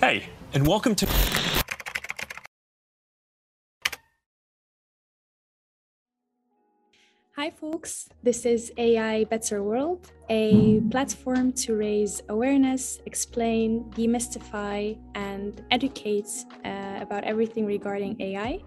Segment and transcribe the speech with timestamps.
[0.00, 0.24] Hey,
[0.54, 1.06] and welcome to.
[7.36, 8.08] Hi, folks.
[8.22, 16.30] This is AI Better World, a platform to raise awareness, explain, demystify, and educate
[16.64, 18.60] uh, about everything regarding AI.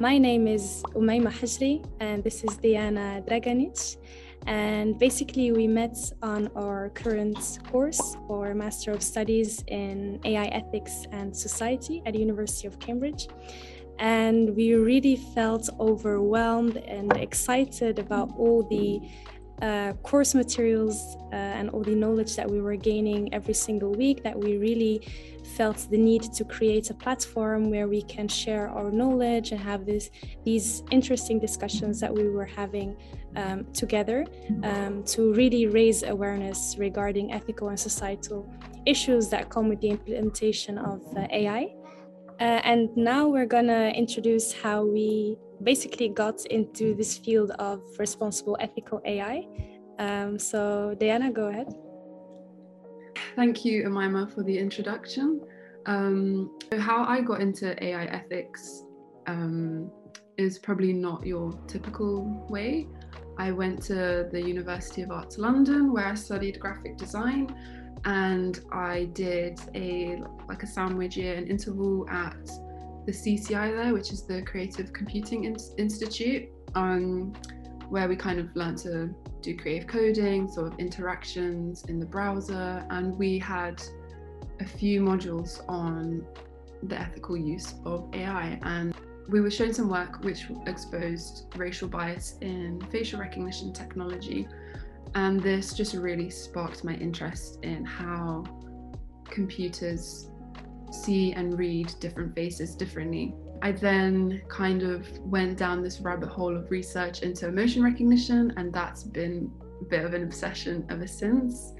[0.00, 3.98] My name is Oumaima Hajri, and this is Dejana Draganic.
[4.46, 11.06] And basically, we met on our current course or Master of Studies in AI Ethics
[11.12, 13.28] and Society at the University of Cambridge.
[13.98, 19.00] And we really felt overwhelmed and excited about all the
[19.62, 24.22] uh, course materials uh, and all the knowledge that we were gaining every single week
[24.24, 25.06] that we really
[25.56, 29.86] felt the need to create a platform where we can share our knowledge and have
[29.86, 30.10] this
[30.44, 32.96] these interesting discussions that we were having
[33.36, 34.26] um, together
[34.64, 38.52] um, to really raise awareness regarding ethical and societal
[38.84, 41.81] issues that come with the implementation of uh, AI.
[42.42, 48.56] Uh, and now we're gonna introduce how we basically got into this field of responsible
[48.58, 49.46] ethical AI.
[50.00, 51.72] Um, so Dejana, go ahead.
[53.36, 55.40] Thank you, Oumaima, for the introduction.
[55.86, 58.86] Um, how I got into AI ethics
[59.28, 59.88] um,
[60.36, 62.88] is probably not your typical way.
[63.38, 67.54] I went to the University of Arts London where I studied graphic design
[68.04, 72.46] and I did a like a sandwich year an interval at
[73.06, 77.32] the CCI there, which is the Creative Computing In- Institute, um,
[77.88, 82.86] where we kind of learned to do creative coding, sort of interactions in the browser,
[82.90, 83.82] and we had
[84.60, 86.24] a few modules on
[86.84, 88.94] the ethical use of AI and
[89.28, 94.48] we were shown some work which exposed racial bias in facial recognition technology.
[95.14, 98.44] And this just really sparked my interest in how
[99.30, 100.30] computers
[100.90, 103.34] see and read different faces differently.
[103.62, 108.72] I then kind of went down this rabbit hole of research into emotion recognition, and
[108.72, 111.72] that's been a bit of an obsession ever since.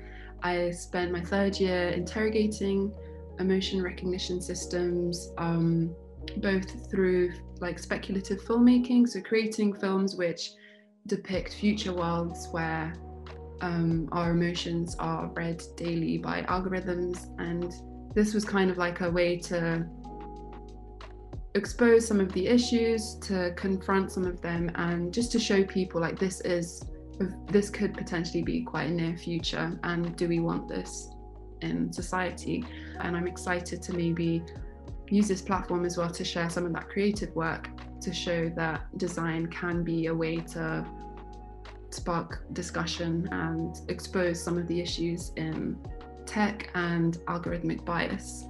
[0.42, 2.94] I spent my third year interrogating
[3.38, 5.94] emotion recognition systems, um,
[6.38, 10.50] both through like speculative filmmaking, so creating films which
[11.06, 12.94] depict future worlds where
[13.62, 17.28] um, our emotions are read daily by algorithms.
[17.38, 17.72] And
[18.14, 19.86] this was kind of like a way to
[21.54, 26.00] expose some of the issues, to confront some of them, and just to show people
[26.00, 26.84] like this is
[27.46, 29.78] this could potentially be quite a near future.
[29.84, 31.10] And do we want this
[31.60, 32.64] in society?
[33.00, 34.42] And I'm excited to maybe
[35.08, 37.68] use this platform as well to share some of that creative work
[38.00, 40.84] to show that design can be a way to
[41.94, 45.78] spark discussion and expose some of the issues in
[46.26, 48.46] tech and algorithmic bias.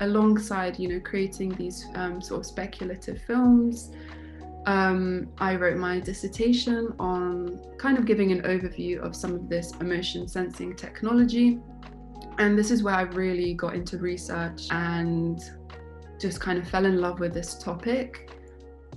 [0.00, 3.92] Alongside you know creating these um, sort of speculative films
[4.66, 9.72] um, i wrote my dissertation on kind of giving an overview of some of this
[9.80, 11.60] emotion sensing technology.
[12.38, 15.38] And this is where i really got into research and
[16.18, 18.30] just kind of fell in love with this topic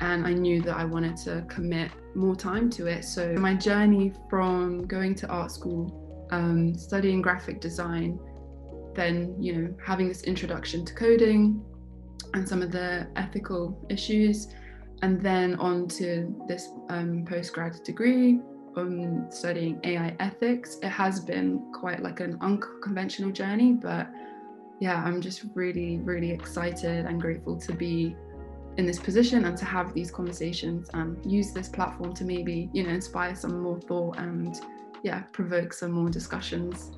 [0.02, 3.03] and I knew that I wanted to commit more time to it.
[3.03, 8.19] So my journey from going to art school, um, studying graphic design,
[8.96, 11.63] then you know having this introduction to coding
[12.34, 14.47] and some of the ethical issues,
[15.02, 18.40] and then on to this um, postgrad degree
[18.75, 20.78] on studying AI ethics.
[20.84, 24.07] It has been quite like an unconventional journey, but
[24.80, 28.16] yeah, I'm just really, really excited and grateful to be
[28.77, 32.83] in this position and to have these conversations and use this platform to maybe, you
[32.83, 34.61] know, inspire some more thought and
[35.03, 36.91] yeah, provoke some more discussions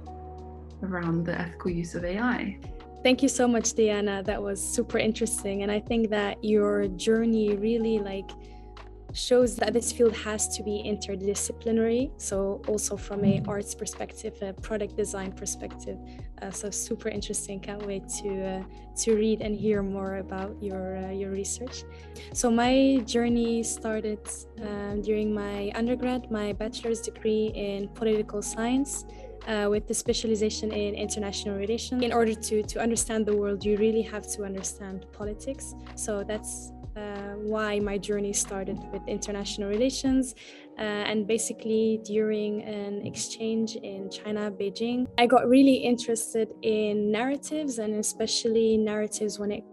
[0.84, 2.60] around the ethical use of AI.
[3.02, 4.26] Thank you so much, Dejana.
[4.26, 5.64] That was super interesting.
[5.64, 8.30] And I think that your journey really like
[9.14, 12.12] shows that this field has to be interdisciplinary.
[12.18, 15.98] So also from a arts perspective, a product design perspective.
[16.42, 17.60] Uh, so super interesting.
[17.60, 18.64] Can't wait to uh,
[19.04, 21.84] to read and hear more about your uh, your research.
[22.34, 24.20] So my journey started
[24.62, 29.06] um, during my undergrad, my bachelor's degree in political science.
[29.50, 32.04] Uh, with the specialization in international relations.
[32.04, 35.74] In order to, to understand the world, you really have to understand politics.
[35.96, 40.36] So that's uh, why my journey started with international relations.
[40.78, 47.80] Uh, and basically, during an exchange in China, Beijing, I got really interested in narratives
[47.80, 49.64] and especially narratives when it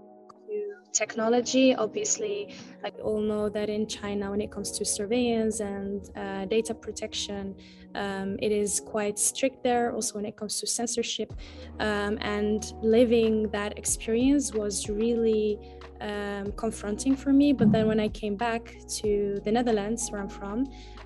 [0.96, 1.74] technology.
[1.74, 6.74] Obviously, like all know that in China, when it comes to surveillance and uh, data
[6.74, 7.54] protection,
[7.94, 9.92] um, it is quite strict there.
[9.92, 11.32] Also, when it comes to censorship,
[11.80, 15.58] um, and living that experience was really
[16.00, 17.52] um, confronting for me.
[17.52, 20.58] But then when I came back to the Netherlands, where I'm from,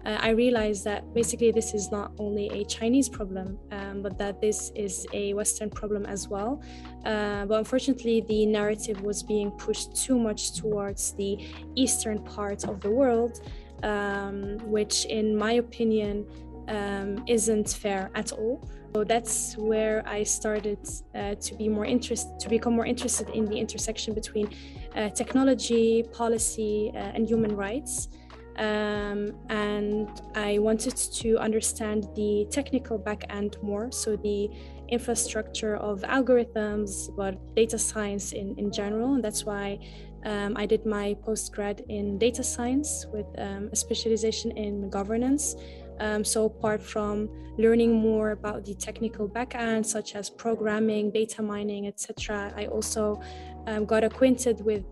[0.05, 4.41] uh, I realized that basically this is not only a Chinese problem, um, but that
[4.41, 6.63] this is a Western problem as well.
[7.05, 11.39] Uh, but unfortunately, the narrative was being pushed too much towards the
[11.75, 13.41] eastern part of the world,
[13.83, 16.27] um, which, in my opinion,
[16.69, 18.63] um, isn't fair at all.
[18.95, 20.79] So that's where I started
[21.15, 24.51] uh, to be more interested, to become more interested in the intersection between
[24.97, 28.09] uh, technology, policy, uh, and human rights.
[28.57, 34.51] Um, and I wanted to understand the technical back end more, so the
[34.89, 39.15] infrastructure of algorithms, but data science in, in general.
[39.15, 39.79] And that's why
[40.25, 45.57] um, I did my postgrad in data science with um, a specialization in governance.
[46.01, 51.87] Um, so apart from learning more about the technical backend, such as programming, data mining,
[51.87, 53.21] etc., I also
[53.67, 54.85] um, got acquainted with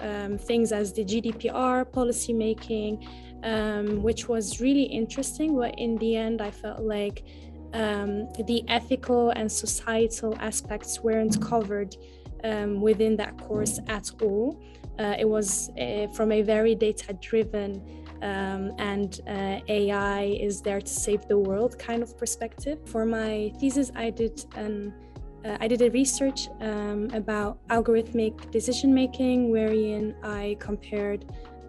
[0.00, 3.06] um, things as the GDPR policy making,
[3.42, 5.56] um, which was really interesting.
[5.56, 7.24] But in the end, I felt like
[7.72, 11.96] um, the ethical and societal aspects weren't covered
[12.44, 14.62] um, within that course at all.
[14.98, 20.80] Uh, it was uh, from a very data driven um, and uh, AI is there
[20.80, 22.78] to save the world kind of perspective.
[22.86, 24.92] For my thesis, I did an
[25.44, 31.24] uh, I did a research um, about algorithmic decision making, wherein I compared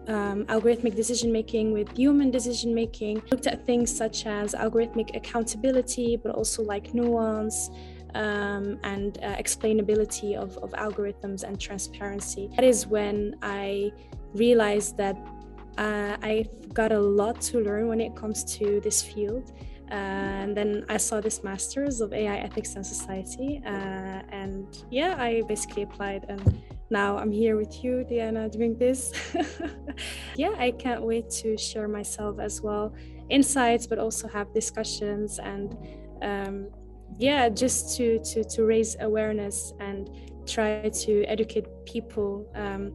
[0.08, 6.16] um, algorithmic decision making with human decision making, looked at things such as algorithmic accountability,
[6.16, 7.70] but also like nuance.
[8.14, 12.50] Um, and uh, explainability of, of algorithms and transparency.
[12.56, 13.90] That is when I
[14.34, 15.16] realized that
[15.78, 19.52] uh, I've got a lot to learn when it comes to this field
[19.92, 25.42] and then I saw this master's of AI ethics and society, uh, and yeah, I
[25.46, 29.12] basically applied, and now I'm here with you, Dejana, doing this.
[30.36, 32.94] yeah, I can't wait to share myself as well,
[33.28, 35.76] insights, but also have discussions and
[36.22, 36.68] um,
[37.18, 40.08] yeah, just to to to raise awareness and
[40.46, 42.50] try to educate people.
[42.54, 42.92] Um,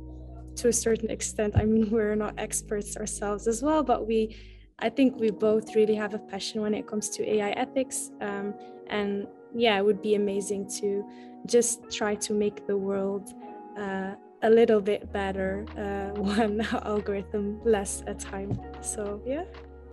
[0.55, 4.35] to a certain extent, I mean, we're not experts ourselves as well, but we
[4.79, 8.12] I think we both really have a passion when it comes to AI ethics.
[8.21, 8.53] Um,
[8.88, 11.03] and yeah, it would be amazing to
[11.47, 13.33] just try to make the world
[13.75, 14.13] uh,
[14.44, 18.59] a little bit better, uh, one algorithm less at time.
[18.81, 19.45] So, yeah.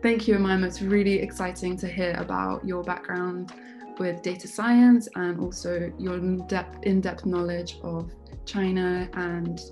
[0.02, 0.66] Thank you, Oumaima.
[0.66, 3.54] It's really exciting to hear about your background
[3.98, 8.10] with data science and also your in-depth knowledge of
[8.44, 9.62] China and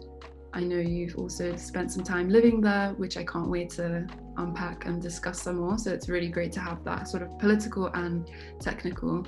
[0.54, 4.06] I know you've also spent some time living there, which I can't wait to
[4.36, 5.78] unpack and discuss some more.
[5.78, 9.26] So it's really great to have that sort of political and technical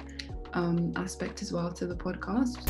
[0.53, 2.69] um, aspect as well to the podcast.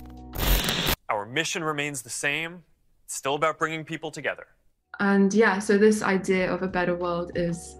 [1.09, 2.63] Our mission remains the same.
[3.07, 4.47] It's still about bringing people together.
[5.01, 7.77] And yeah, so this idea of a better world is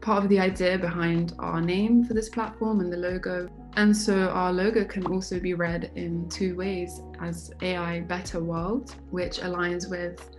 [0.00, 3.48] part of the idea behind our name for this platform and the logo.
[3.76, 8.94] And so our logo can also be read in two ways as AI Better World,
[9.10, 10.30] which aligns with,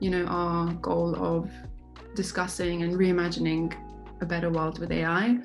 [0.00, 1.50] you know, our goal of
[2.14, 3.74] discussing and reimagining
[4.20, 5.38] a better world with AI,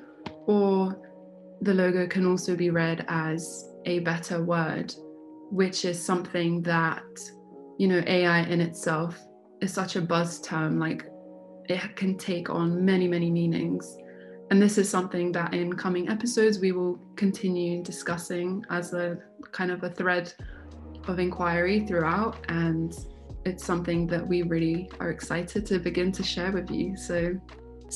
[0.46, 0.98] or
[1.60, 4.94] the logo can also be read as a better word,
[5.50, 7.04] which is something that,
[7.78, 9.18] you know, AI in itself
[9.60, 11.06] is such a buzz term, like
[11.68, 13.96] it can take on many, many meanings.
[14.50, 19.18] And this is something that in coming episodes we will continue discussing as a
[19.52, 20.32] kind of a thread
[21.08, 22.38] of inquiry throughout.
[22.48, 22.96] And
[23.44, 26.96] it's something that we really are excited to begin to share with you.
[26.96, 27.34] So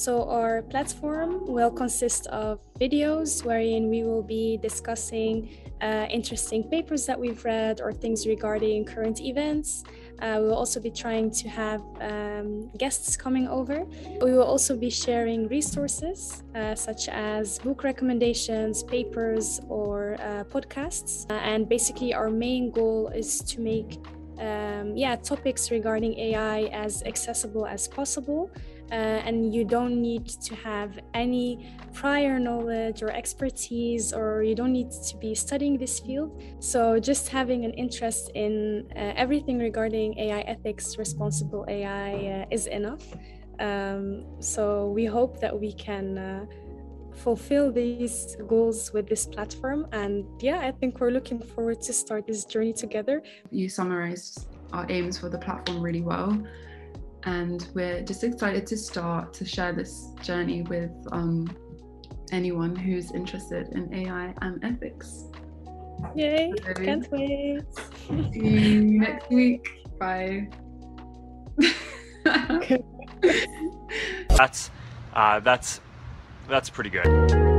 [0.00, 5.50] so, our platform will consist of videos wherein we will be discussing
[5.82, 9.84] uh, interesting papers that we've read or things regarding current events.
[10.22, 13.84] Uh, we will also be trying to have um, guests coming over.
[14.22, 21.30] We will also be sharing resources uh, such as book recommendations, papers, or uh, podcasts.
[21.30, 23.98] Uh, and basically, our main goal is to make
[24.38, 28.50] um, yeah, topics regarding AI as accessible as possible
[28.90, 34.72] uh, and you don't need to have any prior knowledge or expertise or you don't
[34.72, 36.42] need to be studying this field.
[36.58, 42.66] So just having an interest in uh, everything regarding ai ethics responsible ai uh, is
[42.66, 43.04] enough.
[43.58, 46.46] Um, so we hope that we can uh,
[47.14, 49.86] fulfill these goals with this platform.
[49.92, 53.22] And yeah i think we're looking forward to start this journey together.
[53.50, 56.40] You summarized our aims for the platform really well.
[57.24, 61.54] And we're just excited to start to share this journey with um,
[62.32, 65.26] anyone who's interested in AI and ethics.
[66.14, 66.52] Yay!
[66.66, 67.62] So, can't wait.
[68.32, 69.68] See you next week.
[69.98, 70.48] Bye.
[74.28, 74.70] that's
[75.14, 75.80] uh, that's
[76.48, 77.49] that's pretty good.